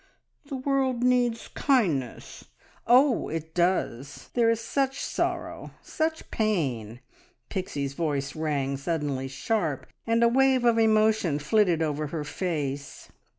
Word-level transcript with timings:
The 0.49 0.55
world 0.55 1.03
needs 1.03 1.47
kindness" 1.49 2.45
"Oh, 2.87 3.29
it 3.29 3.53
does! 3.53 4.31
There 4.33 4.49
is 4.49 4.59
such 4.59 4.99
sorrow, 4.99 5.73
such 5.83 6.31
pain!" 6.31 7.01
Pixie's 7.49 7.93
voice 7.93 8.35
rang 8.35 8.77
suddenly 8.77 9.27
sharp, 9.27 9.85
and 10.07 10.23
a 10.23 10.27
wave 10.27 10.65
of 10.65 10.79
emotion 10.79 11.37
flitted 11.37 11.83
over 11.83 12.07
her 12.07 12.23
face. 12.23 13.09